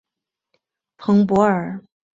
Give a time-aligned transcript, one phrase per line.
[0.97, 1.83] 蓬波尔。